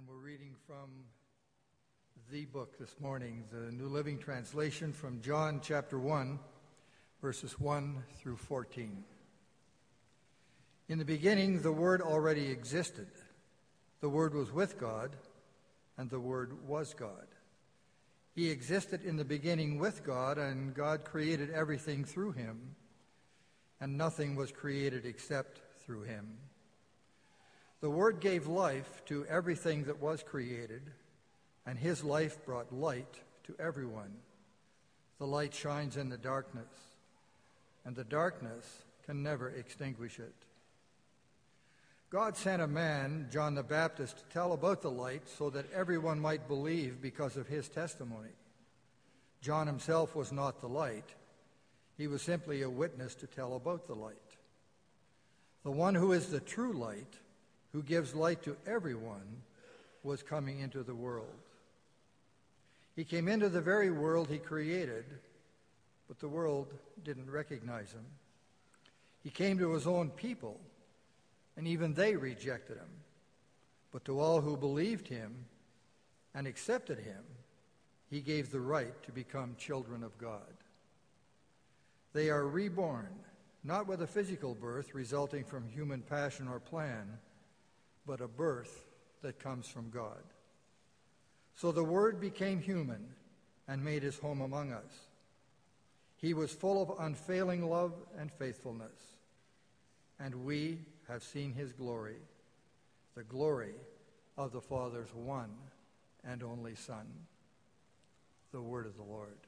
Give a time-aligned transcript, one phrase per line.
[0.00, 0.88] and we're reading from
[2.32, 6.38] the book this morning, the New Living Translation from John chapter 1,
[7.20, 9.04] verses 1 through 14.
[10.88, 13.08] In the beginning, the Word already existed.
[14.00, 15.16] The Word was with God,
[15.98, 17.26] and the Word was God.
[18.34, 22.74] He existed in the beginning with God, and God created everything through him,
[23.82, 26.38] and nothing was created except through him.
[27.80, 30.82] The Word gave life to everything that was created,
[31.66, 34.12] and His life brought light to everyone.
[35.18, 36.68] The light shines in the darkness,
[37.84, 40.34] and the darkness can never extinguish it.
[42.10, 46.20] God sent a man, John the Baptist, to tell about the light so that everyone
[46.20, 48.30] might believe because of his testimony.
[49.40, 51.14] John himself was not the light,
[51.96, 54.16] he was simply a witness to tell about the light.
[55.64, 57.14] The one who is the true light,
[57.72, 59.42] who gives light to everyone,
[60.02, 61.26] was coming into the world.
[62.96, 65.04] He came into the very world he created,
[66.08, 68.04] but the world didn't recognize him.
[69.22, 70.58] He came to his own people,
[71.56, 72.88] and even they rejected him.
[73.92, 75.44] But to all who believed him
[76.34, 77.22] and accepted him,
[78.08, 80.40] he gave the right to become children of God.
[82.12, 83.10] They are reborn,
[83.62, 87.18] not with a physical birth resulting from human passion or plan
[88.06, 88.86] but a birth
[89.22, 90.22] that comes from God.
[91.54, 93.06] So the Word became human
[93.68, 95.08] and made his home among us.
[96.16, 98.96] He was full of unfailing love and faithfulness,
[100.18, 100.78] and we
[101.08, 102.16] have seen his glory,
[103.14, 103.74] the glory
[104.36, 105.50] of the Father's one
[106.24, 107.06] and only Son.
[108.52, 109.38] The word of the Lord.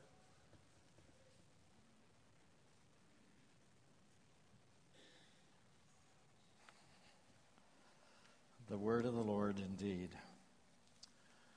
[8.72, 10.08] The word of the Lord indeed.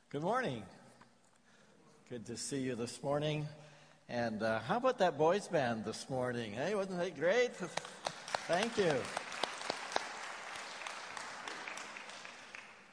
[0.09, 0.63] Good morning.
[2.09, 3.47] Good to see you this morning.
[4.09, 6.51] And uh, how about that boys' band this morning?
[6.51, 7.51] Hey, wasn't that great?
[8.49, 8.93] Thank you.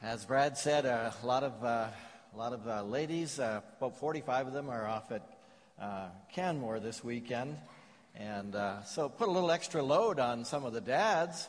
[0.00, 1.88] As Brad said, a lot of uh,
[2.32, 5.28] a lot of uh, ladies, uh, about 45 of them, are off at
[5.80, 7.56] uh, Canmore this weekend,
[8.14, 8.54] and
[8.86, 11.48] so put a little extra load on some of the dads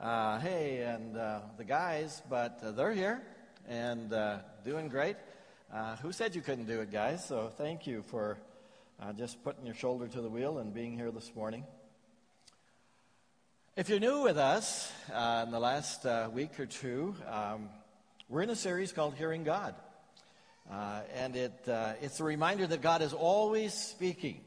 [0.00, 3.20] uh, hey, and uh, the guys, but uh, they're here
[3.68, 5.16] and uh, doing great.
[5.72, 7.22] Uh, who said you couldn't do it, guys?
[7.22, 8.38] So thank you for
[8.98, 11.64] uh, just putting your shoulder to the wheel and being here this morning.
[13.76, 17.68] If you're new with us in the last week or two, um,
[18.30, 19.74] we're in a series called Hearing God.
[20.70, 21.52] and it,
[22.00, 24.40] it's a reminder that God is always speaking,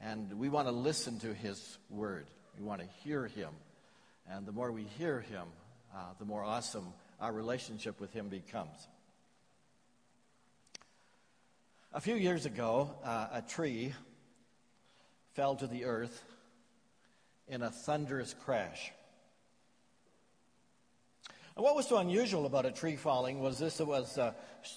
[0.00, 2.26] and we want to listen to His word.
[2.56, 3.50] We want to hear Him.
[4.30, 5.46] And the more we hear him,
[5.94, 8.88] uh, the more awesome our relationship with him becomes.
[11.92, 13.94] A few years ago, uh, a tree
[15.32, 16.22] fell to the earth
[17.48, 18.92] in a thunderous crash.
[21.56, 24.32] And what was so unusual about a tree falling was this it was uh,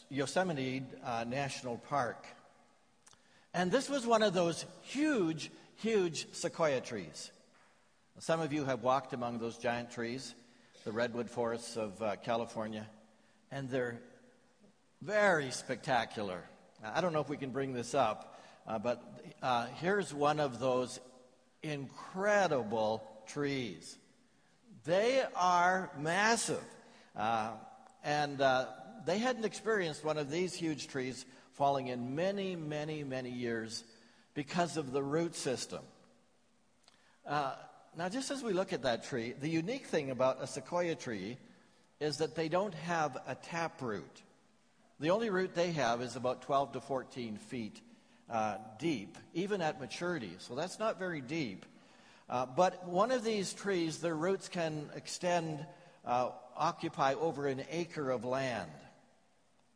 [0.09, 2.25] Yosemite uh, National Park.
[3.53, 7.31] And this was one of those huge, huge sequoia trees.
[8.21, 10.35] Some of you have walked among those giant trees,
[10.83, 12.85] the redwood forests of uh, California,
[13.49, 14.01] and they're
[15.01, 16.43] very spectacular.
[16.83, 19.01] I don't know if we can bring this up, uh, but
[19.41, 20.99] uh, here's one of those
[21.63, 23.97] incredible trees.
[24.83, 26.63] They are massive.
[27.15, 27.51] Uh,
[28.03, 28.65] and uh,
[29.05, 33.85] they hadn't experienced one of these huge trees falling in many, many, many years
[34.33, 35.83] because of the root system.
[37.25, 37.53] Uh,
[37.97, 41.37] now, just as we look at that tree, the unique thing about a sequoia tree
[41.99, 44.21] is that they don't have a tap root.
[44.99, 47.81] The only root they have is about 12 to 14 feet
[48.29, 50.35] uh, deep, even at maturity.
[50.39, 51.65] So that's not very deep.
[52.29, 55.65] Uh, but one of these trees, their roots can extend,
[56.05, 58.69] uh, occupy over an acre of land,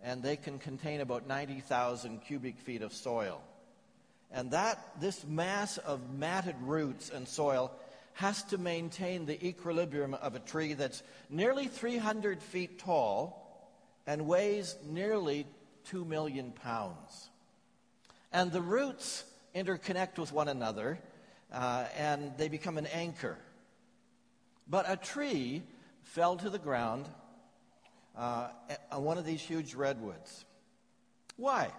[0.03, 3.41] and they can contain about 90,000 cubic feet of soil.
[4.31, 7.71] And that, this mass of matted roots and soil
[8.13, 13.71] has to maintain the equilibrium of a tree that's nearly 300 feet tall
[14.05, 15.45] and weighs nearly
[15.85, 17.29] 2 million pounds.
[18.31, 19.23] And the roots
[19.55, 20.99] interconnect with one another
[21.51, 23.37] uh, and they become an anchor.
[24.67, 25.61] But a tree
[26.01, 27.07] fell to the ground
[28.17, 28.47] uh,
[28.91, 30.45] on one of these huge redwoods.
[31.37, 31.71] Why?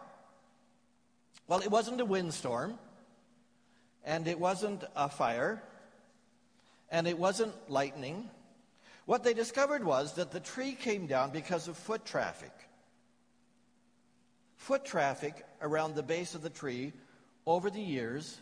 [1.46, 2.78] Well, it wasn't a windstorm,
[4.04, 5.62] and it wasn't a fire,
[6.94, 8.30] and it wasn't lightning.
[9.04, 12.52] What they discovered was that the tree came down because of foot traffic.
[14.58, 16.92] Foot traffic around the base of the tree
[17.46, 18.38] over the years,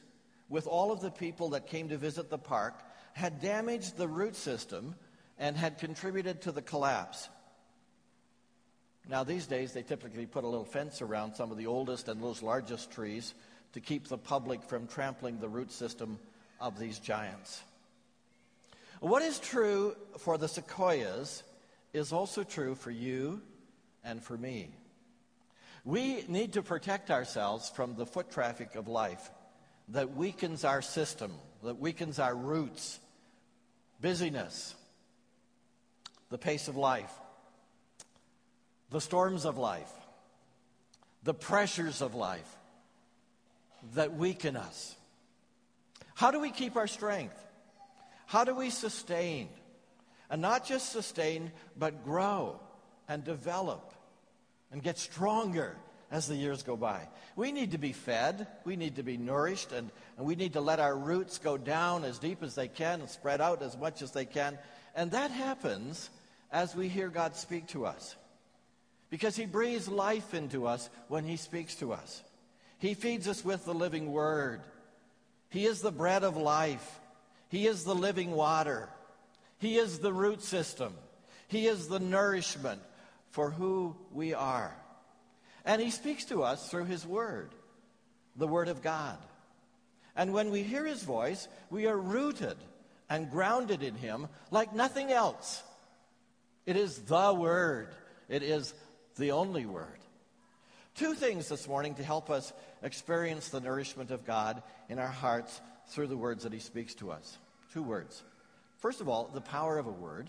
[0.50, 2.74] with all of the people that came to visit the park,
[3.14, 4.96] had damaged the root system
[5.38, 7.30] and had contributed to the collapse.
[9.08, 12.20] Now, these days, they typically put a little fence around some of the oldest and
[12.20, 13.32] most largest trees
[13.72, 16.18] to keep the public from trampling the root system
[16.60, 17.62] of these giants.
[19.02, 21.42] What is true for the sequoias
[21.92, 23.42] is also true for you
[24.04, 24.68] and for me.
[25.84, 29.28] We need to protect ourselves from the foot traffic of life
[29.88, 31.32] that weakens our system,
[31.64, 33.00] that weakens our roots,
[34.00, 34.76] busyness,
[36.30, 37.12] the pace of life,
[38.90, 39.90] the storms of life,
[41.24, 42.56] the pressures of life
[43.96, 44.94] that weaken us.
[46.14, 47.41] How do we keep our strength?
[48.26, 49.48] How do we sustain?
[50.30, 52.60] And not just sustain, but grow
[53.08, 53.92] and develop
[54.70, 55.76] and get stronger
[56.10, 57.08] as the years go by.
[57.36, 60.60] We need to be fed, we need to be nourished, and, and we need to
[60.60, 64.02] let our roots go down as deep as they can and spread out as much
[64.02, 64.58] as they can.
[64.94, 66.10] And that happens
[66.50, 68.14] as we hear God speak to us.
[69.08, 72.22] Because He breathes life into us when He speaks to us.
[72.78, 74.60] He feeds us with the living Word.
[75.48, 77.00] He is the bread of life.
[77.52, 78.88] He is the living water.
[79.58, 80.94] He is the root system.
[81.48, 82.80] He is the nourishment
[83.28, 84.74] for who we are.
[85.66, 87.50] And He speaks to us through His Word,
[88.36, 89.18] the Word of God.
[90.16, 92.56] And when we hear His voice, we are rooted
[93.10, 95.62] and grounded in Him like nothing else.
[96.64, 97.88] It is the Word,
[98.30, 98.72] it is
[99.18, 99.98] the only Word.
[100.94, 102.50] Two things this morning to help us
[102.82, 107.10] experience the nourishment of God in our hearts through the words that He speaks to
[107.10, 107.36] us.
[107.72, 108.22] Two words.
[108.80, 110.28] First of all, the power of a word.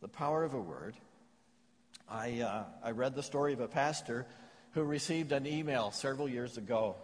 [0.00, 0.96] The power of a word.
[2.08, 4.26] I, uh, I read the story of a pastor
[4.72, 6.96] who received an email several years ago.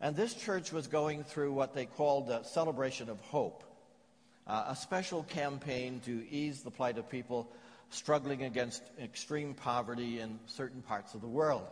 [0.00, 3.62] And this church was going through what they called a celebration of hope,
[4.46, 7.52] uh, a special campaign to ease the plight of people
[7.90, 11.66] struggling against extreme poverty in certain parts of the world.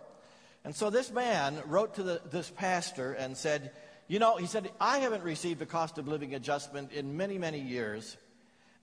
[0.64, 3.70] And so this man wrote to the, this pastor and said,
[4.08, 7.58] You know, he said, I haven't received a cost of living adjustment in many, many
[7.60, 8.16] years.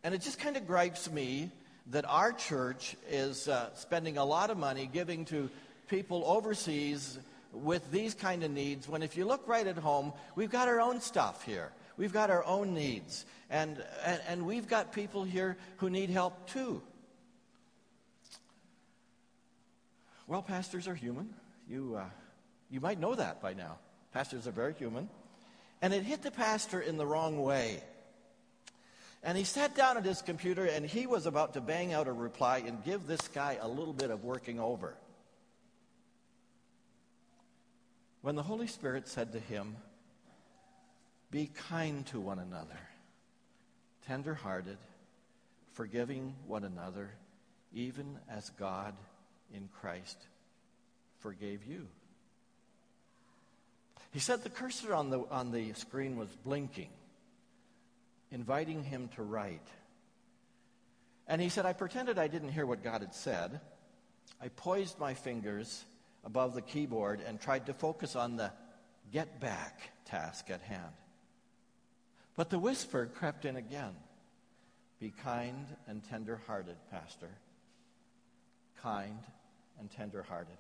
[0.04, 1.50] And it just kind of gripes me
[1.92, 5.50] that our church is uh, spending a lot of money giving to
[5.88, 7.18] people overseas
[7.54, 10.82] with these kind of needs when if you look right at home we've got our
[10.82, 11.72] own stuff here.
[11.98, 13.26] We've got our own needs.
[13.50, 16.82] And, and, and we've got people here who need help too.
[20.26, 21.34] Well pastors are human.
[21.70, 22.06] You, uh,
[22.72, 23.78] you might know that by now
[24.14, 25.10] pastors are very human
[25.82, 27.82] and it hit the pastor in the wrong way
[29.24, 32.12] and he sat down at his computer and he was about to bang out a
[32.12, 34.96] reply and give this guy a little bit of working over.
[38.22, 39.78] When the Holy Spirit said to him,
[41.32, 42.80] Be kind to one another,
[44.06, 44.78] tender hearted,
[45.72, 47.10] forgiving one another,
[47.74, 48.94] even as God
[49.54, 50.18] in Christ
[51.20, 51.88] forgave you.
[54.14, 56.90] He said the cursor on the, on the screen was blinking
[58.34, 59.68] inviting him to write.
[61.28, 63.62] And he said, I pretended I didn't hear what God had said.
[64.42, 65.86] I poised my fingers
[66.26, 68.52] above the keyboard and tried to focus on the
[69.12, 70.82] get back task at hand.
[72.36, 73.94] But the whisper crept in again
[75.00, 77.30] Be kind and tender hearted, Pastor.
[78.82, 79.20] Kind
[79.80, 80.58] and tender hearted.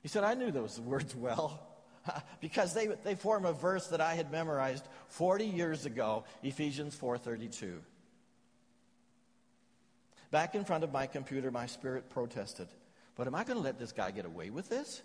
[0.00, 1.75] He said, I knew those words well.
[2.40, 7.78] because they, they form a verse that I had memorized 40 years ago, Ephesians 4:32.
[10.30, 12.68] Back in front of my computer, my spirit protested.
[13.14, 15.02] But am I going to let this guy get away with this?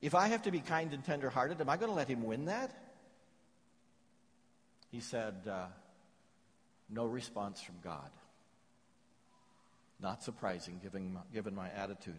[0.00, 2.46] If I have to be kind and tender-hearted, am I going to let him win
[2.46, 2.72] that?
[4.90, 5.66] He said, uh,
[6.88, 8.10] no response from God.
[10.00, 12.18] Not surprising, given my, given my attitude.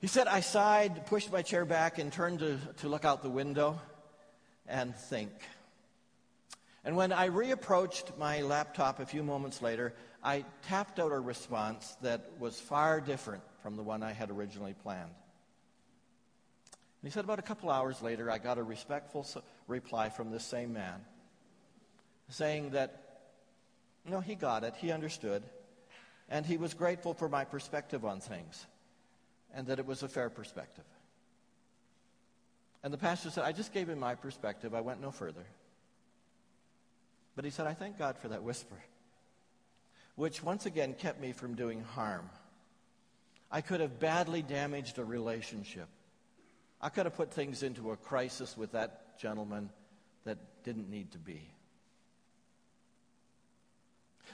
[0.00, 3.30] He said, I sighed, pushed my chair back, and turned to, to look out the
[3.30, 3.80] window
[4.66, 5.32] and think.
[6.84, 11.96] And when I reapproached my laptop a few moments later, I tapped out a response
[12.02, 15.10] that was far different from the one I had originally planned.
[17.02, 19.26] And he said, about a couple hours later, I got a respectful
[19.66, 21.00] reply from this same man
[22.28, 23.20] saying that,
[24.04, 25.42] no, he got it, he understood,
[26.28, 28.66] and he was grateful for my perspective on things
[29.54, 30.84] and that it was a fair perspective.
[32.82, 34.74] And the pastor said, I just gave him my perspective.
[34.74, 35.44] I went no further.
[37.34, 38.76] But he said, I thank God for that whisper.
[40.18, 42.28] which once again kept me from doing harm.
[43.52, 45.86] I could have badly damaged a relationship.
[46.82, 49.70] I could have put things into a crisis with that gentleman
[50.24, 51.52] that didn't need to be.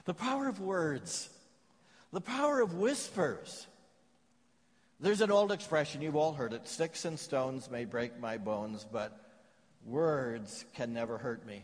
[0.06, 1.28] The power of words,
[2.14, 3.66] the power of whispers.
[5.04, 8.86] There's an old expression, you've all heard it sticks and stones may break my bones,
[8.90, 9.14] but
[9.84, 11.62] words can never hurt me.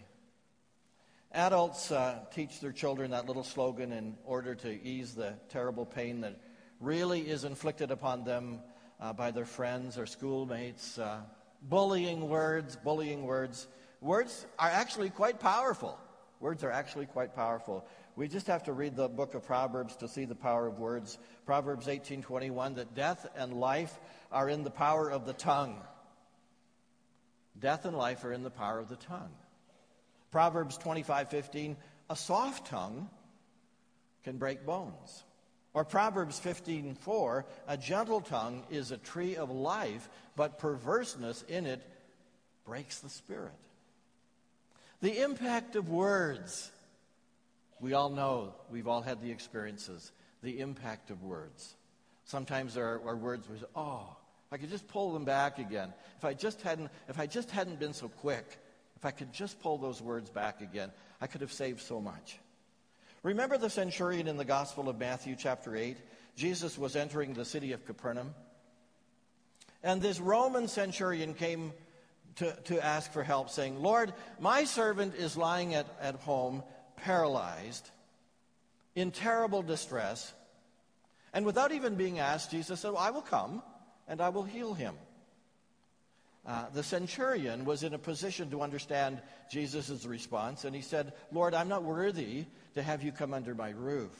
[1.33, 6.21] Adults uh, teach their children that little slogan in order to ease the terrible pain
[6.21, 6.39] that
[6.81, 8.61] really is inflicted upon them
[9.01, 10.99] uh, by their friends or schoolmates.
[10.99, 11.21] Uh,
[11.63, 13.69] bullying words, bullying words.
[14.03, 15.99] Words are actually quite powerful.
[16.41, 17.87] Words are actually quite powerful.
[18.21, 21.17] We just have to read the book of Proverbs to see the power of words.
[21.47, 23.99] Proverbs 18:21 that death and life
[24.31, 25.83] are in the power of the tongue.
[27.59, 29.35] Death and life are in the power of the tongue.
[30.31, 31.79] Proverbs 25:15
[32.11, 33.09] a soft tongue
[34.23, 35.25] can break bones.
[35.73, 41.83] Or Proverbs 15:4 a gentle tongue is a tree of life, but perverseness in it
[42.67, 43.57] breaks the spirit.
[45.01, 46.71] The impact of words
[47.81, 51.75] we all know, we've all had the experiences, the impact of words.
[52.25, 55.93] Sometimes are, words where, oh, if I could just pull them back again.
[56.19, 58.59] If I just hadn't, if I just hadn't been so quick,
[58.97, 62.39] if I could just pull those words back again, I could have saved so much.
[63.23, 65.97] Remember the centurion in the Gospel of Matthew, chapter 8?
[66.37, 68.35] Jesus was entering the city of Capernaum.
[69.83, 71.73] And this Roman centurion came
[72.37, 76.63] to, to ask for help, saying, Lord, my servant is lying at, at home
[77.05, 77.91] paralyzed,
[78.95, 80.33] in terrible distress.
[81.33, 83.63] And without even being asked, Jesus said, well, I will come
[84.09, 84.95] and I will heal him.
[86.47, 91.55] Uh, the centurion was in a position to understand Jesus' response, and he said, Lord,
[91.55, 94.11] I'm not worthy to have you come under my roof.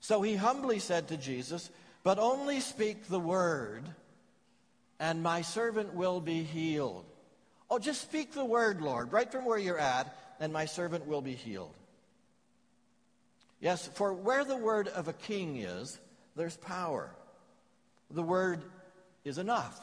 [0.00, 1.70] So he humbly said to Jesus,
[2.02, 3.82] But only speak the word,
[4.98, 7.04] and my servant will be healed.
[7.68, 11.22] Oh, just speak the word, Lord, right from where you're at, and my servant will
[11.22, 11.74] be healed.
[13.60, 15.98] Yes, for where the word of a king is,
[16.34, 17.10] there's power.
[18.10, 18.62] The word
[19.24, 19.80] is enough.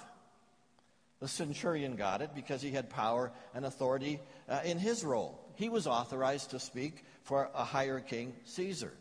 [1.19, 5.39] The centurion got it because he had power and authority uh, in his role.
[5.55, 8.93] He was authorized to speak for a higher king, Caesar.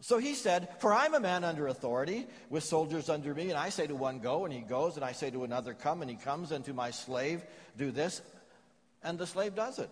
[0.00, 3.70] So he said, For I'm a man under authority, with soldiers under me, and I
[3.70, 6.16] say to one, Go, and he goes, and I say to another, Come, and he
[6.16, 7.42] comes, and to my slave,
[7.78, 8.20] Do this,
[9.02, 9.90] and the slave does it.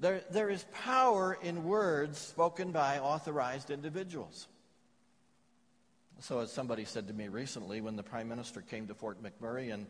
[0.00, 4.48] There, there is power in words spoken by authorized individuals.
[6.20, 9.72] So, as somebody said to me recently, when the Prime Minister came to Fort McMurray
[9.72, 9.86] and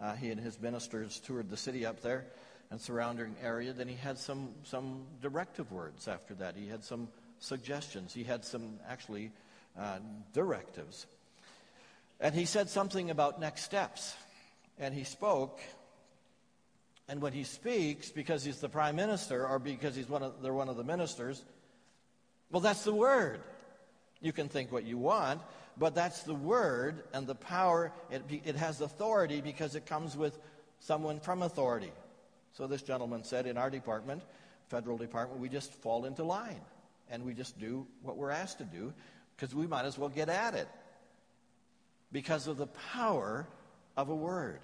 [0.00, 2.26] uh, he and his ministers toured the city up there
[2.70, 6.54] and surrounding area, then he had some, some directive words after that.
[6.56, 7.08] He had some
[7.40, 8.12] suggestions.
[8.12, 9.32] He had some, actually,
[9.78, 9.98] uh,
[10.32, 11.06] directives.
[12.20, 14.14] And he said something about next steps.
[14.78, 15.60] And he spoke
[17.08, 20.52] and when he speaks, because he's the prime minister or because he's one of, they're
[20.52, 21.42] one of the ministers,
[22.50, 23.40] well, that's the word.
[24.20, 25.40] You can think what you want,
[25.78, 27.92] but that's the word and the power.
[28.10, 30.38] It, it has authority because it comes with
[30.80, 31.92] someone from authority.
[32.52, 34.22] So this gentleman said, in our department,
[34.68, 36.60] federal department, we just fall into line
[37.10, 38.92] and we just do what we're asked to do
[39.36, 40.68] because we might as well get at it
[42.12, 43.46] because of the power
[43.96, 44.60] of a word.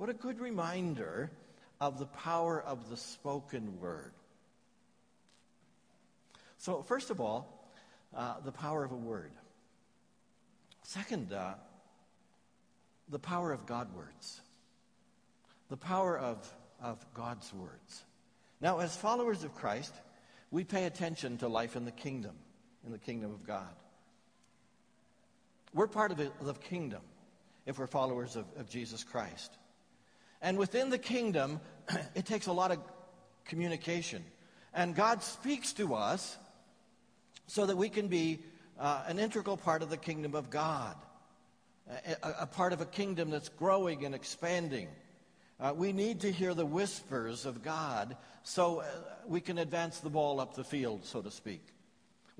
[0.00, 1.30] What a good reminder
[1.78, 4.12] of the power of the spoken word.
[6.56, 7.70] So, first of all,
[8.16, 9.30] uh, the power of a word.
[10.84, 11.52] Second, uh,
[13.10, 14.40] the power of God words.
[15.68, 16.50] The power of,
[16.82, 18.02] of God's words.
[18.62, 19.92] Now, as followers of Christ,
[20.50, 22.36] we pay attention to life in the kingdom,
[22.86, 23.74] in the kingdom of God.
[25.74, 27.02] We're part of the kingdom
[27.66, 29.58] if we're followers of, of Jesus Christ.
[30.42, 31.60] And within the kingdom,
[32.14, 32.78] it takes a lot of
[33.44, 34.24] communication.
[34.72, 36.38] And God speaks to us
[37.46, 38.38] so that we can be
[38.78, 40.94] uh, an integral part of the kingdom of God,
[42.22, 44.88] a, a part of a kingdom that's growing and expanding.
[45.58, 48.86] Uh, we need to hear the whispers of God so uh,
[49.26, 51.60] we can advance the ball up the field, so to speak.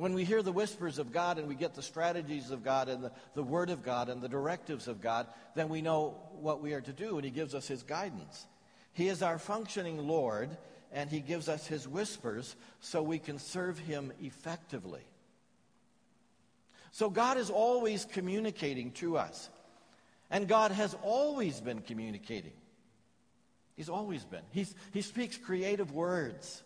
[0.00, 3.04] When we hear the whispers of God and we get the strategies of God and
[3.04, 6.72] the, the Word of God and the directives of God, then we know what we
[6.72, 8.46] are to do and He gives us His guidance.
[8.94, 10.56] He is our functioning Lord
[10.90, 15.02] and He gives us His whispers so we can serve Him effectively.
[16.92, 19.50] So God is always communicating to us.
[20.30, 22.54] And God has always been communicating.
[23.76, 24.44] He's always been.
[24.50, 26.62] He's, he speaks creative words.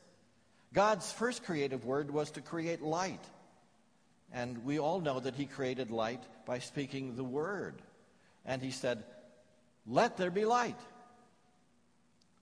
[0.74, 3.24] God's first creative word was to create light.
[4.32, 7.80] And we all know that he created light by speaking the word.
[8.44, 9.04] And he said,
[9.86, 10.78] Let there be light.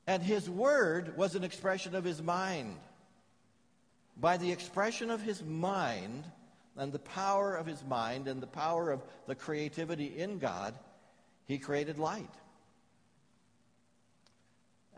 [0.07, 2.79] And his word was an expression of his mind.
[4.17, 6.25] By the expression of his mind
[6.77, 10.75] and the power of his mind and the power of the creativity in God,
[11.45, 12.35] he created light.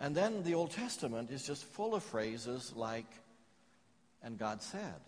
[0.00, 3.06] And then the Old Testament is just full of phrases like,
[4.24, 5.00] and God said,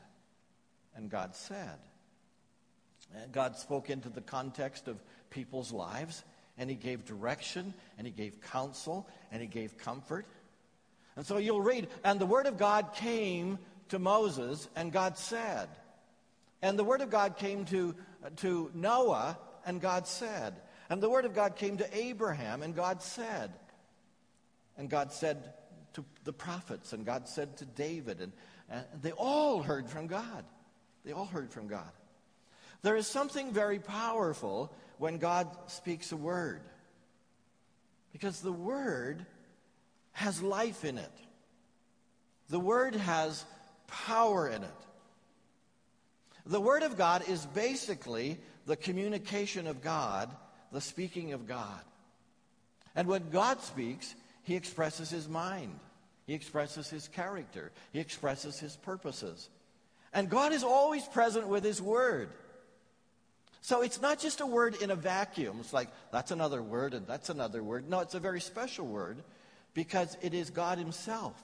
[0.94, 1.78] and God said.
[3.14, 6.22] And God spoke into the context of people's lives,
[6.58, 10.26] and He gave direction, and He gave counsel, and He gave comfort.
[11.16, 13.58] And so you'll read, and the Word of God came
[13.88, 15.68] to Moses, and God said.
[16.62, 17.94] And the Word of God came to,
[18.36, 20.54] to Noah, and God said.
[20.90, 23.52] And the Word of God came to Abraham, and God said.
[24.76, 25.54] And God said
[25.96, 28.32] to the prophets, and God said to David, and,
[28.70, 30.44] and they all heard from God.
[31.04, 31.90] They all heard from God.
[32.82, 36.62] There is something very powerful when God speaks a word,
[38.12, 39.26] because the word
[40.12, 41.12] has life in it.
[42.48, 43.44] The word has
[43.88, 44.70] power in it.
[46.46, 50.30] The Word of God is basically the communication of God,
[50.70, 51.80] the speaking of God.
[52.94, 55.78] And when God speaks, He expresses His mind,
[56.26, 59.48] He expresses His character, He expresses His purposes.
[60.12, 62.30] And God is always present with His Word.
[63.60, 65.56] So it's not just a word in a vacuum.
[65.58, 67.90] It's like, that's another word and that's another word.
[67.90, 69.18] No, it's a very special word
[69.74, 71.34] because it is God Himself.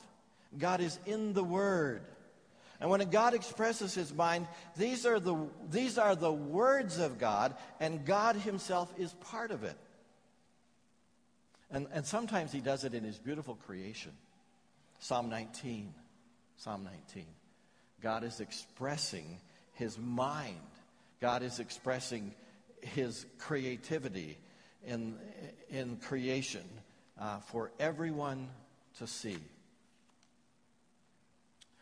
[0.56, 2.02] God is in the Word.
[2.82, 5.36] And when God expresses his mind, these are the,
[5.70, 9.76] these are the words of God, and God himself is part of it.
[11.70, 14.10] And, and sometimes he does it in his beautiful creation.
[15.02, 15.92] Psalm 19.
[16.59, 17.26] Psalm 19.
[18.00, 19.40] God is expressing
[19.73, 20.61] his mind,
[21.21, 22.33] God is expressing
[22.81, 24.38] his creativity
[24.87, 25.16] in,
[25.70, 26.62] in creation
[27.20, 28.48] uh, for everyone
[28.98, 29.38] to see.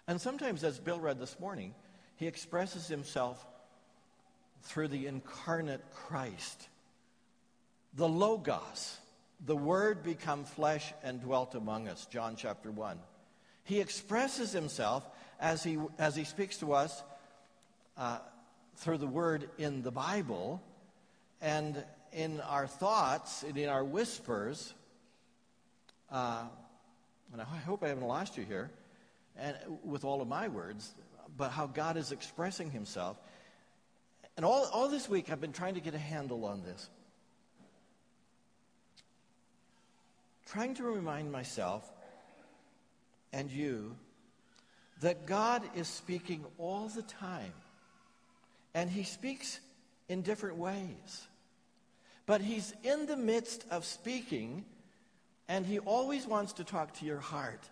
[0.08, 1.74] And sometimes, as Bill read this morning,
[2.16, 3.46] he expresses himself
[4.62, 6.68] through the incarnate Christ,
[7.92, 8.96] the Logos,
[9.44, 12.98] the Word become flesh and dwelt among us, John chapter 1.
[13.70, 17.04] He expresses himself as he, as he speaks to us
[17.96, 18.18] uh,
[18.78, 20.60] through the Word in the Bible
[21.40, 21.80] and
[22.12, 24.74] in our thoughts and in our whispers.
[26.10, 26.46] Uh,
[27.32, 28.72] and I hope I haven't lost you here
[29.38, 30.92] and with all of my words,
[31.36, 33.18] but how God is expressing himself.
[34.36, 36.90] And all, all this week, I've been trying to get a handle on this.
[40.46, 41.88] Trying to remind myself
[43.32, 43.96] and you
[45.00, 47.52] that God is speaking all the time.
[48.74, 49.60] And he speaks
[50.08, 51.26] in different ways.
[52.26, 54.64] But he's in the midst of speaking,
[55.48, 57.68] and he always wants to talk to your heart.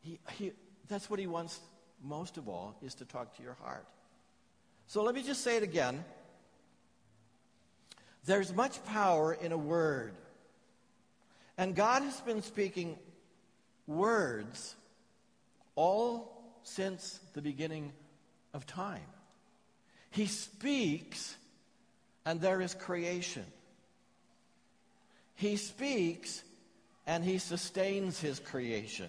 [0.00, 0.52] He, he,
[0.88, 1.60] that's what he wants
[2.02, 3.86] most of all, is to talk to your heart.
[4.86, 6.04] So let me just say it again.
[8.24, 10.14] There's much power in a word.
[11.58, 12.98] And God has been speaking
[13.86, 14.74] words
[15.74, 17.92] all since the beginning
[18.54, 19.06] of time.
[20.10, 21.36] He speaks,
[22.24, 23.44] and there is creation.
[25.34, 26.42] He speaks,
[27.06, 29.08] and he sustains his creation.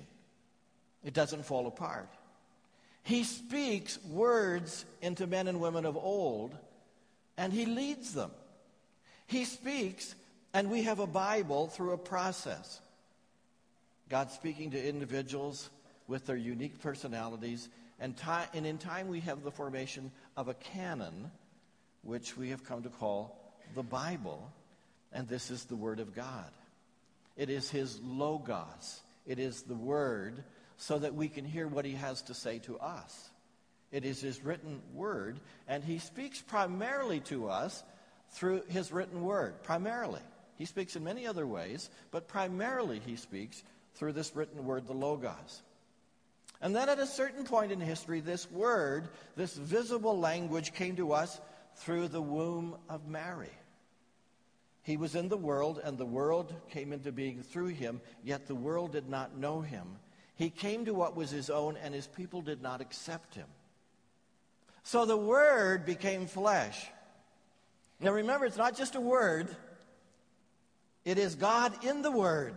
[1.03, 2.09] It doesn't fall apart.
[3.03, 6.53] He speaks words into men and women of old,
[7.37, 8.31] and he leads them.
[9.27, 10.13] He speaks,
[10.53, 12.81] and we have a Bible through a process.
[14.09, 15.69] God speaking to individuals
[16.07, 18.15] with their unique personalities, and,
[18.53, 21.31] and in time we have the formation of a canon,
[22.03, 23.37] which we have come to call
[23.75, 24.51] the Bible,
[25.11, 26.51] and this is the Word of God.
[27.35, 30.43] It is His Logos, it is the Word
[30.77, 33.29] so that we can hear what he has to say to us.
[33.91, 37.83] It is his written word, and he speaks primarily to us
[38.31, 39.63] through his written word.
[39.63, 40.21] Primarily.
[40.55, 43.63] He speaks in many other ways, but primarily he speaks
[43.97, 45.61] through this written word, the Logos.
[46.61, 51.13] And then at a certain point in history, this word, this visible language, came to
[51.13, 51.39] us
[51.75, 53.51] through the womb of Mary.
[54.81, 58.55] He was in the world, and the world came into being through him, yet the
[58.55, 59.85] world did not know him.
[60.35, 63.47] He came to what was his own, and his people did not accept him.
[64.83, 66.87] So the Word became flesh.
[67.99, 69.53] Now remember, it's not just a word,
[71.03, 72.53] it is God in the Word.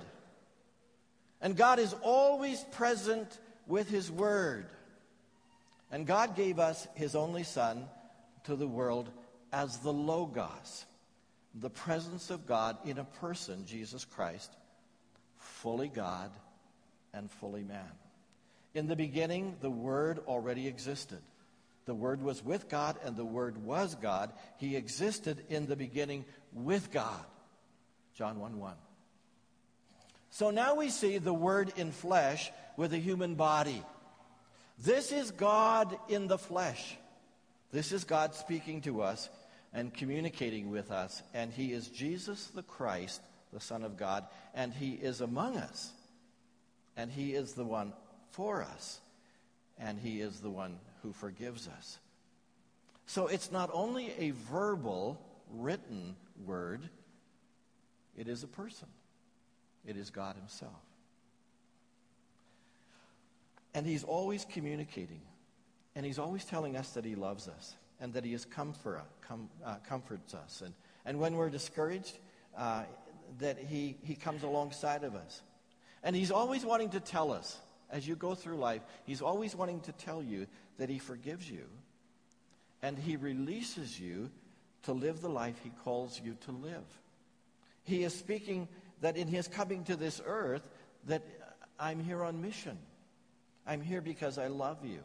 [1.40, 4.66] And God is always present with his word.
[5.90, 7.84] And God gave us his only Son
[8.44, 9.10] to the world
[9.52, 10.86] as the Logos,
[11.54, 14.52] the presence of God in a person, Jesus Christ,
[15.38, 16.30] fully God
[17.12, 17.90] and fully man.
[18.74, 21.18] In the beginning, the Word already existed.
[21.86, 24.32] The Word was with God, and the Word was God.
[24.58, 27.24] He existed in the beginning with God.
[28.14, 28.74] John 1 1.
[30.30, 33.82] So now we see the Word in flesh with a human body.
[34.78, 36.96] This is God in the flesh.
[37.72, 39.28] This is God speaking to us
[39.72, 41.22] and communicating with us.
[41.34, 43.20] And He is Jesus the Christ,
[43.52, 45.92] the Son of God, and He is among us.
[46.96, 47.92] And He is the one
[48.30, 49.00] for us.
[49.78, 51.98] And He is the one who forgives us.
[53.06, 56.14] So it's not only a verbal, written
[56.46, 56.88] word,
[58.16, 58.88] it is a person.
[59.86, 60.72] It is God Himself.
[63.74, 65.22] And He's always communicating.
[65.94, 69.48] And He's always telling us that He loves us and that He is comfort, com,
[69.64, 70.62] uh, comforts us.
[70.64, 72.18] And, and when we're discouraged,
[72.56, 72.82] uh,
[73.38, 75.42] that he, he comes alongside of us.
[76.02, 77.58] And He's always wanting to tell us,
[77.90, 80.46] as you go through life, He's always wanting to tell you
[80.78, 81.64] that He forgives you.
[82.82, 84.30] And He releases you
[84.84, 86.84] to live the life He calls you to live.
[87.84, 88.68] He is speaking
[89.00, 90.62] that in his coming to this earth,
[91.06, 91.22] that
[91.78, 92.78] I'm here on mission.
[93.66, 95.00] I'm here because I love you.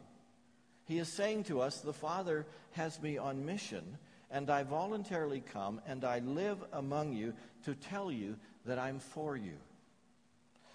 [0.86, 3.98] He is saying to us, the Father has me on mission,
[4.30, 7.34] and I voluntarily come and I live among you
[7.66, 9.58] to tell you that I'm for you.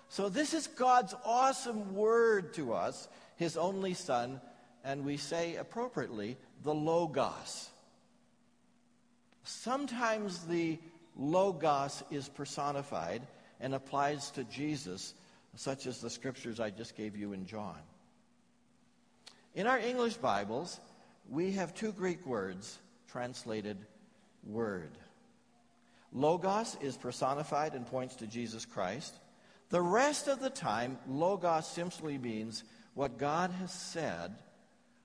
[0.08, 4.40] So, this is God's awesome word to us, his only Son,
[4.82, 7.68] and we say appropriately, the Logos.
[9.44, 10.78] Sometimes the
[11.16, 13.22] Logos is personified
[13.60, 15.14] and applies to Jesus,
[15.56, 17.78] such as the scriptures I just gave you in John.
[19.54, 20.80] In our English Bibles,
[21.28, 22.78] we have two Greek words
[23.10, 23.76] translated
[24.44, 24.92] word.
[26.12, 29.14] Logos is personified and points to Jesus Christ.
[29.70, 34.34] The rest of the time, Logos simply means what God has said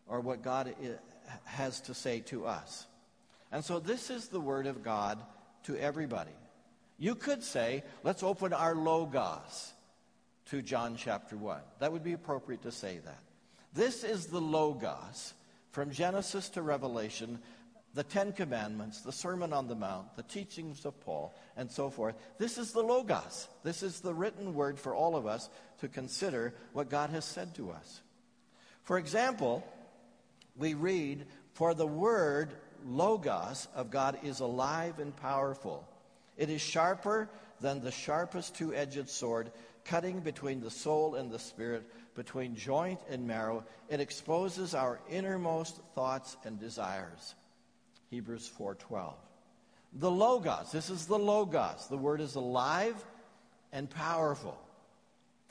[0.08, 0.74] or what God
[1.44, 2.88] has to say to us.
[3.52, 5.20] And so this is the Word of God
[5.66, 6.32] to everybody.
[6.98, 9.74] You could say, let's open our Logos
[10.48, 11.60] to John chapter 1.
[11.80, 13.20] That would be appropriate to say that.
[13.74, 15.34] This is the Logos
[15.72, 17.40] from Genesis to Revelation,
[17.94, 22.16] the Ten Commandments, the Sermon on the Mount, the teachings of Paul, and so forth.
[22.38, 23.50] This is the Logos.
[23.64, 25.50] This is the written word for all of us
[25.80, 28.02] to consider what God has said to us.
[28.84, 29.68] For example,
[30.56, 32.54] we read, For the word
[32.86, 35.88] Logos of God is alive and powerful.
[36.38, 39.52] It is sharper than the sharpest two edged sword,
[39.86, 43.66] cutting between the soul and the spirit, between joint and marrow.
[43.90, 47.34] It exposes our innermost thoughts and desires.
[48.12, 49.16] Hebrews 4:12.
[49.94, 51.88] The logos, this is the logos.
[51.88, 53.04] The word is alive
[53.72, 54.58] and powerful.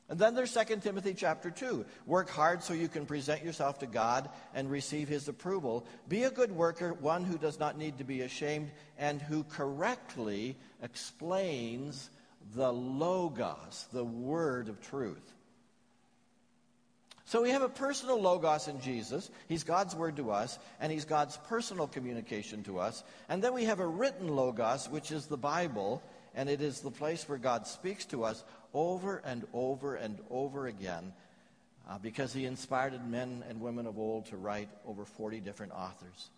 [0.08, 1.84] And then there's 2 Timothy chapter 2.
[2.06, 5.86] Work hard so you can present yourself to God and receive his approval.
[6.08, 10.56] Be a good worker, one who does not need to be ashamed and who correctly
[10.82, 12.10] explains
[12.54, 15.32] the logos, the word of truth.
[17.26, 19.30] So we have a personal logos in Jesus.
[19.48, 23.02] He's God's word to us, and he's God's personal communication to us.
[23.30, 26.02] And then we have a written logos, which is the Bible,
[26.34, 30.66] and it is the place where God speaks to us over and over and over
[30.66, 31.12] again
[31.88, 36.30] uh, because he inspired men and women of old to write over 40 different authors.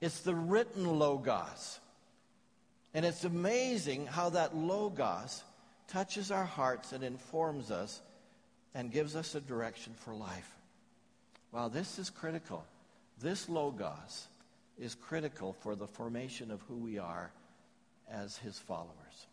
[0.00, 1.80] It's the written Logos.
[2.92, 5.42] And it's amazing how that Logos
[5.88, 8.00] touches our hearts and informs us
[8.74, 10.56] and gives us a direction for life.
[11.52, 12.64] Wow, this is critical.
[13.20, 14.26] This Logos
[14.78, 17.30] is critical for the formation of who we are
[18.10, 19.26] as his followers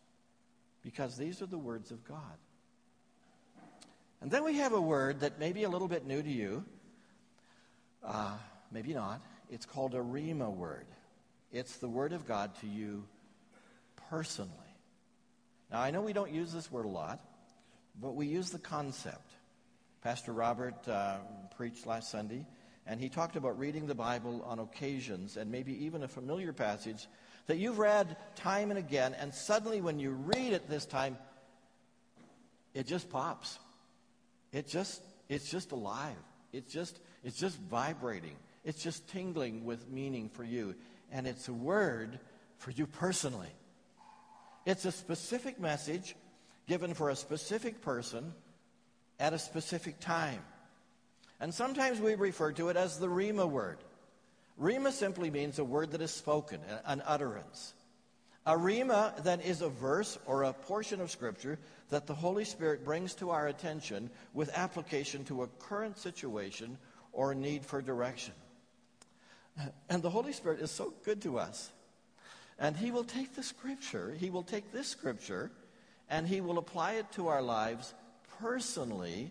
[0.82, 2.38] because these are the words of God.
[4.20, 6.64] And then we have a word that may be a little bit new to you.
[8.04, 8.36] Uh,
[8.72, 9.20] maybe not.
[9.50, 10.86] It's called a Rhema word.
[11.52, 13.04] It's the word of God to you
[14.10, 14.52] personally.
[15.70, 17.20] Now, I know we don't use this word a lot,
[18.00, 19.30] but we use the concept.
[20.02, 21.18] Pastor Robert uh,
[21.56, 22.46] preached last Sunday,
[22.88, 27.06] and he talked about reading the Bible on occasions and maybe even a familiar passage
[27.46, 31.18] that you've read time and again, and suddenly when you read it this time,
[32.74, 33.58] it just pops.
[34.52, 36.16] It just, it's just alive.
[36.52, 38.36] It's just, it's just vibrating.
[38.64, 40.74] It's just tingling with meaning for you.
[41.12, 42.18] And it's a word
[42.56, 43.52] for you personally.
[44.64, 46.16] It's a specific message
[46.66, 48.32] given for a specific person
[49.20, 50.40] at a specific time.
[51.40, 53.78] And sometimes we refer to it as the Rhema word.
[54.60, 57.74] Rhema simply means a word that is spoken, an utterance.
[58.44, 61.58] A Rhema then is a verse or a portion of Scripture
[61.90, 66.78] that the Holy Spirit brings to our attention with application to a current situation
[67.12, 68.34] or need for direction.
[69.88, 71.70] And the Holy Spirit is so good to us.
[72.58, 75.50] And He will take the Scripture, He will take this Scripture,
[76.08, 77.94] and He will apply it to our lives
[78.40, 79.30] personally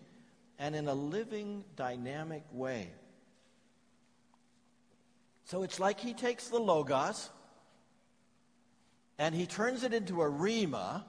[0.60, 2.89] and in a living, dynamic way.
[5.46, 7.30] So it's like He takes the Logos
[9.17, 11.04] and He turns it into a Rhema,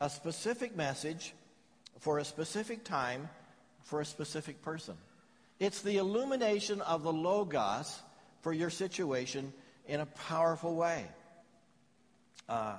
[0.00, 1.34] a specific message
[2.00, 3.28] for a specific time
[3.84, 4.96] for a specific person.
[5.58, 8.00] It's the illumination of the Logos
[8.42, 9.52] for your situation
[9.86, 11.06] in a powerful way.
[12.48, 12.74] Uh,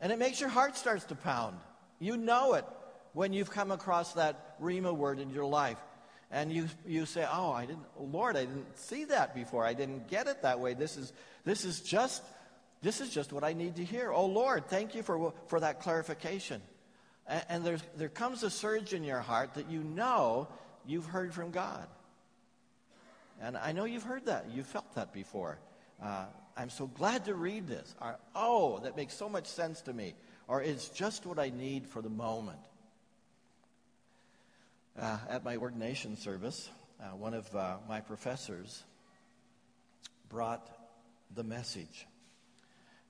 [0.00, 1.56] and it makes your heart starts to pound.
[1.98, 2.64] You know it
[3.14, 5.78] when you've come across that Rhema word in your life.
[6.30, 9.64] And you, you say, Oh, I didn't, Lord, I didn't see that before.
[9.64, 10.74] I didn't get it that way.
[10.74, 11.12] This is,
[11.44, 12.22] this is just
[12.84, 14.12] this is just what I need to hear.
[14.12, 16.60] Oh Lord, thank you for, for that clarification.
[17.26, 20.48] And, and there's, there comes a surge in your heart that you know
[20.86, 21.86] you've heard from God.
[23.40, 24.50] And I know you've heard that.
[24.52, 25.58] You've felt that before.
[26.02, 26.26] Uh,
[26.58, 27.94] I'm so glad to read this.
[28.02, 30.14] Or, oh, that makes so much sense to me.
[30.46, 32.58] Or it's just what I need for the moment.
[34.96, 38.84] Uh, at my ordination service, uh, one of uh, my professors
[40.28, 40.70] brought
[41.34, 42.06] the message.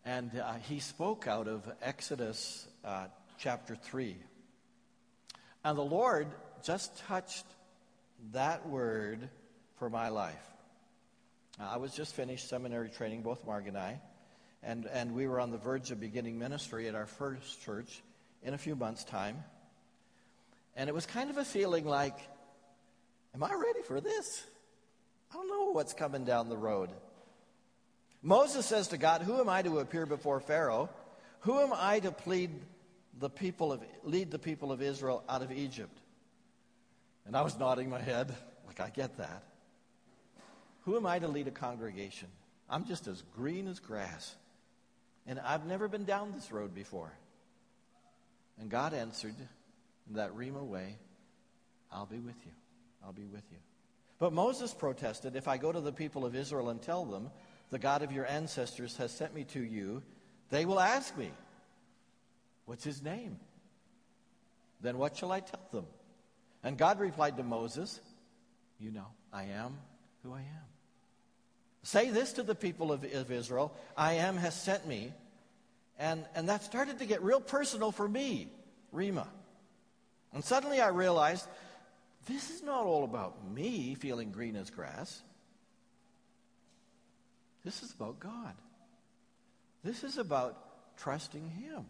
[0.06, 4.16] And uh, he spoke out of Exodus uh, chapter 3.
[5.62, 6.26] And the Lord
[6.62, 7.44] just touched
[8.32, 9.28] that word
[9.76, 10.46] for my life.
[11.60, 14.00] I was just finished seminary training, both Marg and I,
[14.62, 18.02] and, and we were on the verge of beginning ministry at our first church
[18.42, 19.44] in a few months' time.
[20.76, 22.16] And it was kind of a feeling like,
[23.34, 24.44] am I ready for this?
[25.30, 26.90] I don't know what's coming down the road.
[28.22, 30.88] Moses says to God, Who am I to appear before Pharaoh?
[31.40, 32.50] Who am I to plead
[33.18, 35.96] the people of, lead the people of Israel out of Egypt?
[37.26, 38.34] And I was nodding my head,
[38.66, 39.42] like, I get that.
[40.84, 42.28] Who am I to lead a congregation?
[42.68, 44.34] I'm just as green as grass.
[45.26, 47.12] And I've never been down this road before.
[48.58, 49.34] And God answered
[50.10, 50.96] that Rhema way,
[51.90, 52.52] I'll be with you.
[53.04, 53.58] I'll be with you.
[54.18, 57.30] But Moses protested, If I go to the people of Israel and tell them,
[57.70, 60.02] the God of your ancestors has sent me to you,
[60.50, 61.30] they will ask me,
[62.66, 63.38] What's his name?
[64.80, 65.86] Then what shall I tell them?
[66.62, 68.00] And God replied to Moses,
[68.78, 69.78] You know, I am
[70.22, 70.64] who I am.
[71.82, 75.12] Say this to the people of, of Israel I am has sent me.
[75.98, 78.48] And, and that started to get real personal for me,
[78.92, 79.26] Rhema.
[80.34, 81.46] And suddenly I realized
[82.26, 85.22] this is not all about me feeling green as grass.
[87.64, 88.54] This is about God.
[89.82, 91.86] This is about trusting Him.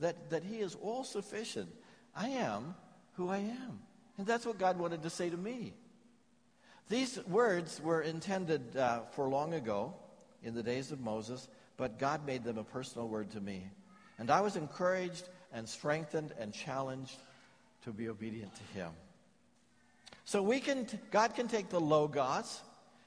[0.00, 1.68] That, that He is all sufficient.
[2.14, 2.74] I am
[3.14, 3.80] who I am.
[4.18, 5.74] And that's what God wanted to say to me.
[6.88, 9.94] These words were intended uh, for long ago,
[10.42, 13.68] in the days of Moses, but God made them a personal word to me.
[14.18, 17.18] And I was encouraged and strengthened and challenged
[17.86, 18.90] to be obedient to Him.
[20.24, 22.60] So we can, God can take the Logos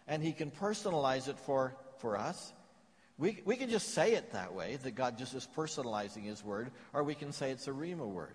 [0.08, 2.54] and He can personalize it for for us.
[3.18, 6.72] We, we can just say it that way, that God just is personalizing His word,
[6.94, 8.34] or we can say it's a Rhema word.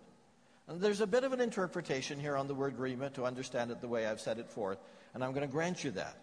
[0.69, 3.81] And there's a bit of an interpretation here on the word Rhema to understand it
[3.81, 4.79] the way I've set it forth,
[5.15, 6.19] and I'm going to grant you that.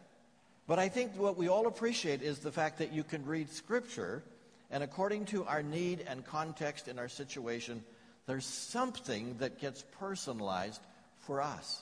[0.67, 4.23] But I think what we all appreciate is the fact that you can read Scripture,
[4.69, 7.83] and according to our need and context in our situation,
[8.25, 10.81] there's something that gets personalized
[11.21, 11.81] for us.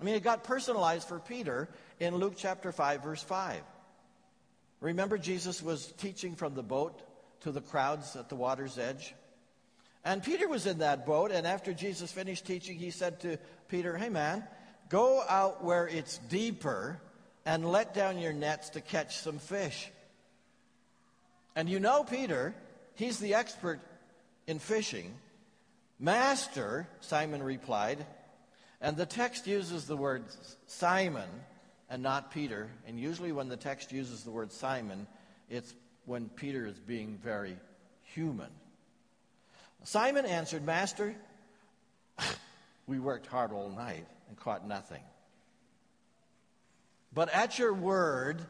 [0.00, 1.68] I mean, it got personalized for Peter
[2.00, 3.60] in Luke chapter 5, verse 5.
[4.80, 7.00] Remember, Jesus was teaching from the boat
[7.42, 9.14] to the crowds at the water's edge?
[10.04, 13.96] And Peter was in that boat, and after Jesus finished teaching, he said to Peter,
[13.96, 14.44] Hey man,
[14.88, 17.00] go out where it's deeper
[17.46, 19.88] and let down your nets to catch some fish.
[21.54, 22.54] And you know Peter,
[22.96, 23.80] he's the expert
[24.46, 25.14] in fishing.
[25.98, 28.04] Master, Simon replied,
[28.80, 30.24] and the text uses the word
[30.66, 31.28] Simon
[31.88, 32.68] and not Peter.
[32.86, 35.06] And usually, when the text uses the word Simon,
[35.48, 35.74] it's
[36.06, 37.56] when Peter is being very
[38.02, 38.50] human.
[39.84, 41.14] Simon answered, Master,
[42.86, 45.02] we worked hard all night and caught nothing.
[47.14, 48.44] But at your word,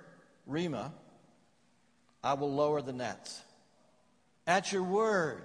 [0.48, 0.92] Rhema,
[2.22, 3.40] I will lower the nets.
[4.46, 5.42] At your word.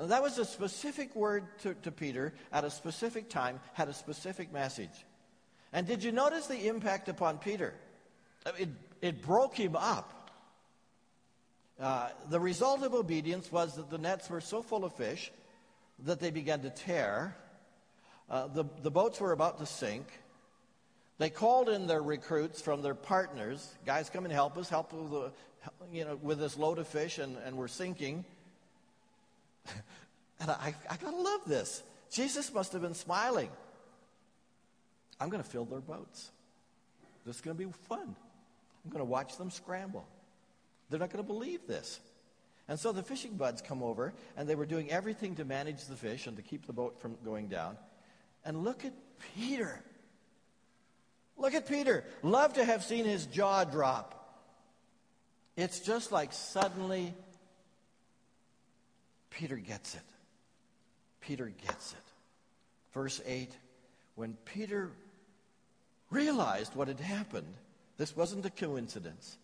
[0.00, 3.92] And that was a specific word to, to Peter at a specific time, had a
[3.92, 5.04] specific message.
[5.74, 7.74] And did you notice the impact upon Peter?
[8.58, 8.70] It,
[9.02, 10.30] it broke him up.
[11.78, 15.30] Uh, the result of obedience was that the nets were so full of fish
[16.06, 17.36] that they began to tear.
[18.30, 20.06] Uh, the, the boats were about to sink.
[21.18, 23.76] They called in their recruits from their partners.
[23.84, 24.70] Guys, come and help us.
[24.70, 25.32] Help with, the,
[25.92, 28.24] you know, with this load of fish, and, and we're sinking.
[30.40, 31.82] and I, I got to love this.
[32.10, 33.50] Jesus must have been smiling.
[35.20, 36.30] I'm to fill their boats.
[37.26, 38.16] This is to be fun.
[38.84, 40.06] I'm to watch them scramble.
[40.88, 42.00] They're not to believe this.
[42.68, 45.96] And so the fishing buds come over, and they were doing everything to manage the
[45.96, 47.76] fish and to keep the boat from going down.
[48.44, 48.92] And look at
[49.36, 49.82] Peter.
[51.36, 52.04] Look at Peter.
[52.22, 54.16] Love to have seen his jaw drop.
[55.56, 57.14] It's just like suddenly
[59.30, 60.02] Peter gets it.
[61.20, 61.98] Peter gets it.
[62.92, 63.50] Verse 8
[64.16, 64.90] When Peter
[66.10, 67.54] realized what had happened,
[67.96, 69.38] this wasn't a coincidence.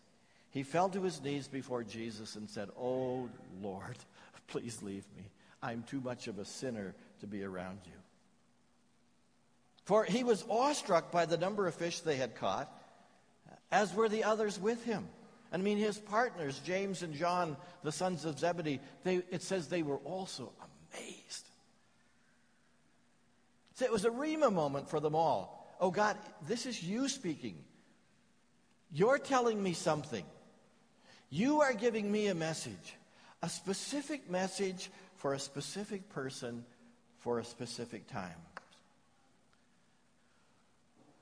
[0.51, 3.29] He fell to his knees before Jesus and said, Oh
[3.63, 3.97] Lord,
[4.49, 5.25] please leave me.
[5.63, 7.93] I'm too much of a sinner to be around you.
[9.85, 12.73] For he was awestruck by the number of fish they had caught,
[13.71, 15.07] as were the others with him.
[15.53, 19.83] I mean, his partners, James and John, the sons of Zebedee, they, it says they
[19.83, 20.53] were also
[20.93, 21.47] amazed.
[23.75, 25.77] So it was a Rhema moment for them all.
[25.81, 27.57] Oh God, this is you speaking.
[28.93, 30.25] You're telling me something.
[31.31, 32.97] You are giving me a message,
[33.43, 36.65] a specific message for a specific person
[37.19, 38.39] for a specific time.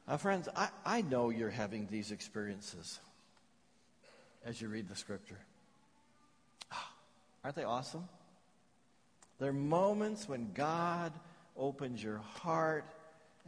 [0.07, 3.01] Now, friends, I, I know you're having these experiences
[4.45, 5.39] as you read the scripture.
[6.73, 6.93] Ah,
[7.43, 8.09] aren't they awesome?
[9.39, 11.13] They're moments when God
[11.57, 12.85] opens your heart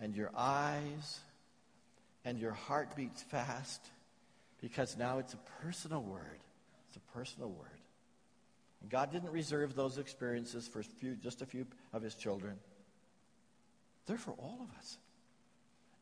[0.01, 1.21] and your eyes
[2.25, 3.81] and your heart beats fast
[4.61, 6.41] because now it's a personal word.
[6.89, 7.69] It's a personal word.
[8.83, 12.57] And God didn't reserve those experiences for few, just a few of his children.
[14.07, 14.99] They're for all of us.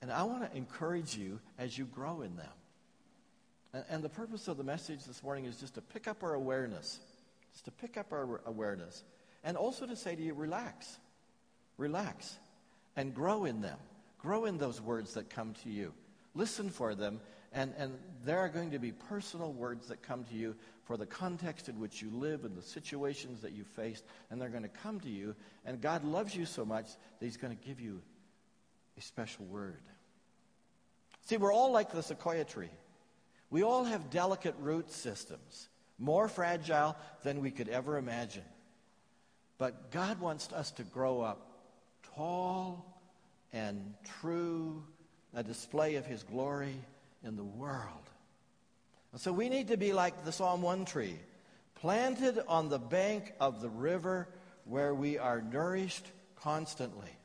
[0.03, 2.47] And I want to encourage you as you grow in them.
[3.75, 6.35] And, and the purpose of the message this morning is just to pick up our
[6.35, 7.01] awareness,
[7.53, 9.03] just to pick up our awareness,
[9.43, 10.99] and also to say to you, relax,
[11.77, 12.39] relax,
[12.97, 13.79] and grow in them.
[14.19, 15.93] Grow in those words that come to you.
[16.35, 17.21] Listen for them,
[17.53, 21.07] and, and there are going to be personal words that come to you for the
[21.07, 24.69] context in which you live and the situations that you faced, and they're going to
[24.69, 25.35] come to you.
[25.67, 28.01] And God loves you so much that He's going to give you
[28.97, 29.83] a special word.
[31.27, 32.71] See, we're all like the sequoia tree.
[33.55, 38.43] We all have delicate root systems, more fragile than we could ever imagine.
[39.59, 41.53] But God wants us to grow up
[42.17, 43.01] tall
[43.53, 44.83] and true,
[45.33, 46.75] a display of His glory
[47.23, 48.11] in the world.
[49.12, 51.14] And so we need to be like the Psalm 1 tree,
[51.77, 54.27] planted on the bank of the river
[54.64, 57.17] where we are nourished constantly.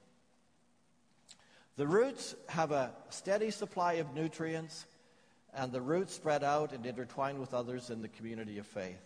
[1.76, 4.86] The roots have a steady supply of nutrients,
[5.54, 9.02] and the roots spread out and intertwine with others in the community of faith.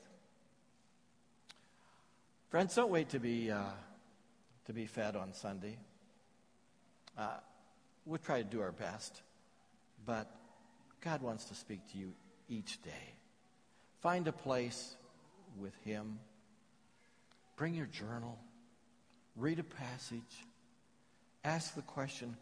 [2.50, 3.64] Friends, don't wait to be, uh,
[4.66, 5.78] to be fed on Sunday.
[7.18, 7.38] Uh,
[8.06, 9.22] we'll try to do our best,
[10.06, 10.30] but
[11.02, 12.14] God wants to speak to you
[12.48, 13.14] each day.
[14.02, 14.96] Find a place
[15.58, 16.20] with Him.
[17.56, 18.38] Bring your journal.
[19.36, 20.46] Read a passage.
[21.44, 22.36] Ask the question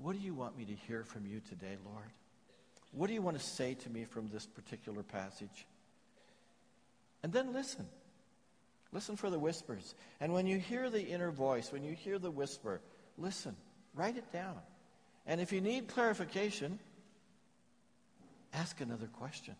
[0.00, 2.10] what do you want me to hear from you today, Lord?
[2.94, 5.66] What do you want to say to me from this particular passage?
[7.22, 7.86] And then listen.
[8.92, 9.94] Listen for the whispers.
[10.20, 12.80] And when you hear the inner voice, when you hear the whisper,
[13.18, 13.56] listen.
[13.94, 14.58] Write it down.
[15.26, 16.78] And if you need clarification,
[18.52, 19.56] ask another question.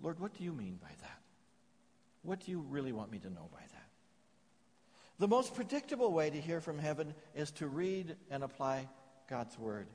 [0.00, 1.18] Lord, what do you mean by that?
[2.22, 3.88] What do you really want me to know by that?
[5.18, 8.88] The most predictable way to hear from heaven is to read and apply
[9.28, 9.88] God's Word.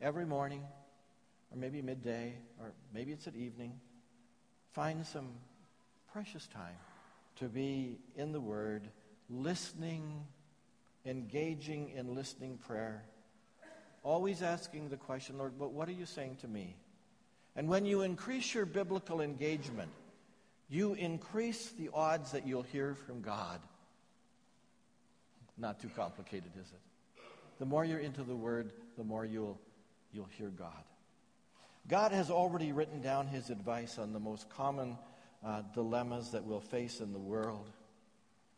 [0.00, 0.62] Every morning,
[1.50, 3.72] or maybe midday, or maybe it's at evening,
[4.72, 5.28] find some
[6.12, 6.76] precious time
[7.36, 8.88] to be in the Word,
[9.28, 10.24] listening,
[11.04, 13.04] engaging in listening prayer,
[14.02, 16.76] always asking the question, Lord, but what are you saying to me?
[17.54, 19.90] And when you increase your biblical engagement,
[20.68, 23.60] you increase the odds that you'll hear from God.
[25.56, 26.80] Not too complicated, is it?
[27.58, 29.58] the more you're into the Word, the more you'll,
[30.12, 30.84] you'll hear God.
[31.88, 34.98] God has already written down his advice on the most common
[35.44, 37.70] uh, dilemmas that we'll face in the world.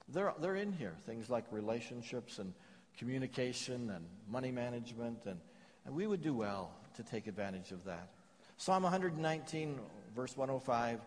[0.08, 0.94] They're, they're in here.
[1.04, 2.54] Things like relationships and
[2.96, 5.26] communication and money management.
[5.26, 5.38] And,
[5.84, 8.08] and we would do well to take advantage of that.
[8.56, 9.78] Psalm 119,
[10.14, 11.00] verse 105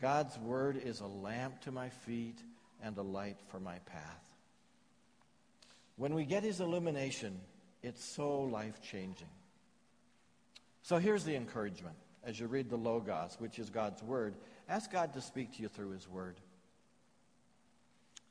[0.00, 2.42] God's word is a lamp to my feet
[2.82, 4.24] and a light for my path.
[5.96, 7.38] When we get his illumination,
[7.82, 9.28] it's so life changing.
[10.82, 14.34] So here's the encouragement as you read the Logos, which is God's Word.
[14.68, 16.36] Ask God to speak to you through His Word.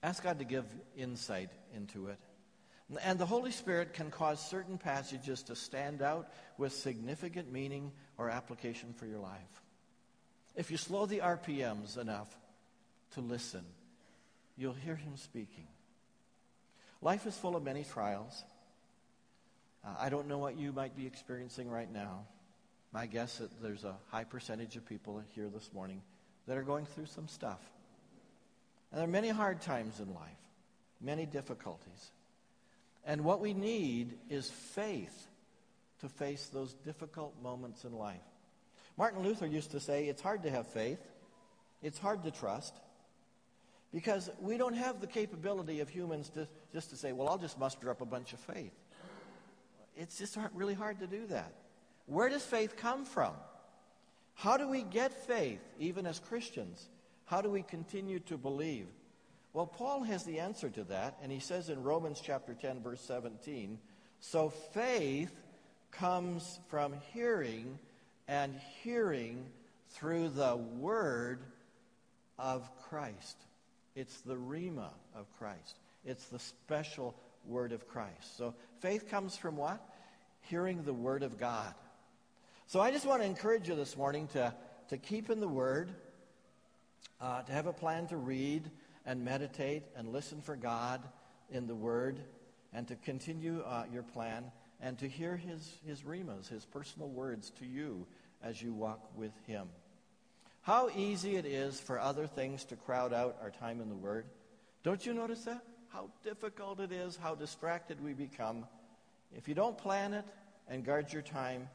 [0.02, 2.18] Ask God to give insight into it.
[3.04, 8.30] And the Holy Spirit can cause certain passages to stand out with significant meaning or
[8.30, 9.62] application for your life.
[10.56, 12.36] If you slow the RPMs enough
[13.14, 13.64] to listen,
[14.58, 15.68] you'll hear Him speaking.
[17.02, 18.44] Life is full of many trials.
[19.86, 22.26] Uh, I don't know what you might be experiencing right now.
[22.92, 26.02] My guess that there's a high percentage of people here this morning
[26.48, 27.60] that are going through some stuff.
[28.92, 30.42] And there are many hard times in life,
[31.00, 32.12] many difficulties.
[33.06, 35.28] And what we need is faith
[36.02, 38.18] to face those difficult moments in life.
[38.98, 41.00] Martin Luther used to say, it's hard to have faith.
[41.84, 42.74] It's hard to trust.
[43.94, 47.60] Because we don't have the capability of humans to, just to say, well, I'll just
[47.60, 48.74] muster up a bunch of faith.
[49.96, 51.54] It's just really hard to do that.
[52.10, 53.34] Where does faith come from?
[54.34, 56.90] How do we get faith, even as Christians?
[57.26, 58.88] How do we continue to believe?
[59.54, 63.02] Well, Paul has the answer to that, and he says in Romans chapter 10, verse
[63.02, 63.78] 17
[64.22, 65.32] So faith
[65.92, 67.78] comes from hearing,
[68.28, 69.46] and hearing
[69.90, 71.42] through the word
[72.40, 73.38] of Christ.
[73.96, 77.14] It's the Rhema of Christ, it's the special
[77.46, 78.36] word of Christ.
[78.36, 79.80] So faith comes from what?
[80.42, 81.74] Hearing the word of God.
[82.70, 84.54] So I just want to encourage you this morning to,
[84.90, 85.90] to keep in the Word,
[87.20, 88.70] uh, to have a plan to read
[89.08, 91.02] and meditate and listen for God
[91.50, 92.20] in the Word,
[92.72, 97.50] and to continue uh, your plan and to hear His, his rhemas, His personal words
[97.58, 98.06] to you
[98.44, 99.68] as you walk with Him.
[100.62, 104.28] How easy it is for other things to crowd out our time in the Word.
[104.84, 105.64] Don't you notice that?
[105.92, 108.68] How difficult it is, how distracted we become.
[109.36, 110.26] If you don't plan it
[110.68, 111.68] and guard your time,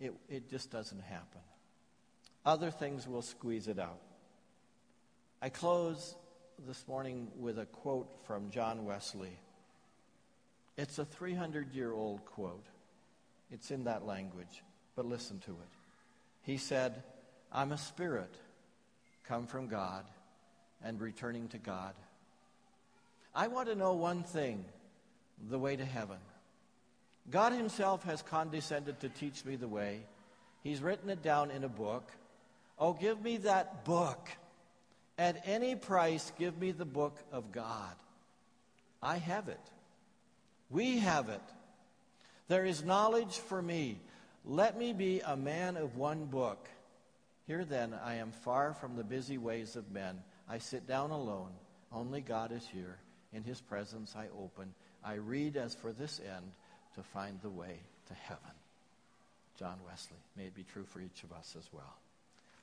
[0.00, 1.40] it, it just doesn't happen.
[2.44, 4.00] Other things will squeeze it out.
[5.42, 6.14] I close
[6.66, 9.38] this morning with a quote from John Wesley.
[10.76, 12.66] It's a 300 year old quote.
[13.50, 14.62] It's in that language,
[14.94, 15.68] but listen to it.
[16.42, 17.02] He said,
[17.52, 18.34] I'm a spirit
[19.26, 20.04] come from God
[20.82, 21.94] and returning to God.
[23.34, 24.64] I want to know one thing
[25.50, 26.18] the way to heaven.
[27.30, 30.00] God Himself has condescended to teach me the way.
[30.62, 32.10] He's written it down in a book.
[32.78, 34.28] Oh, give me that book.
[35.18, 37.94] At any price, give me the book of God.
[39.02, 39.60] I have it.
[40.68, 41.42] We have it.
[42.48, 43.98] There is knowledge for me.
[44.44, 46.68] Let me be a man of one book.
[47.46, 50.20] Here then, I am far from the busy ways of men.
[50.48, 51.50] I sit down alone.
[51.92, 52.98] Only God is here.
[53.32, 54.74] In his presence I open.
[55.04, 56.52] I read as for this end
[56.96, 57.78] to find the way
[58.08, 58.42] to heaven.
[59.58, 60.18] John Wesley.
[60.36, 61.96] May it be true for each of us as well.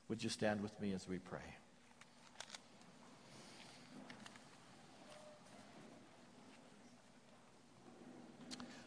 [0.08, 1.40] Would you stand with me as we pray?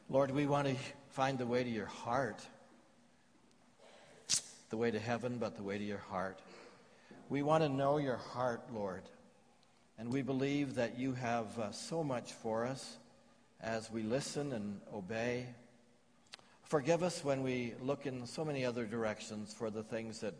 [0.09, 0.75] Lord, we want to
[1.09, 2.41] find the way to your heart.
[4.69, 6.39] The way to heaven, but the way to your heart.
[7.29, 9.03] We want to know your heart, Lord.
[9.97, 12.97] And we believe that you have uh, so much for us
[13.61, 15.47] as we listen and obey.
[16.63, 20.35] Forgive us when we look in so many other directions for the things that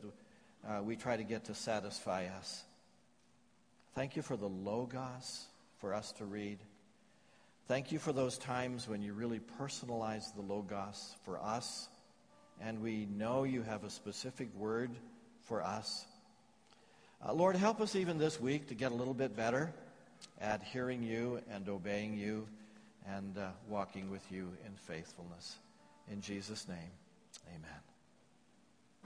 [0.68, 2.64] uh, we try to get to satisfy us.
[3.96, 5.46] Thank you for the Logos
[5.80, 6.60] for us to read.
[7.68, 11.90] Thank you for those times when you really personalize the Logos for us,
[12.62, 14.92] and we know you have a specific word
[15.42, 16.06] for us.
[17.26, 19.74] Uh, Lord, help us even this week to get a little bit better
[20.40, 22.48] at hearing you and obeying you
[23.16, 25.58] and uh, walking with you in faithfulness.
[26.12, 26.92] In Jesus' name,
[27.50, 27.97] amen.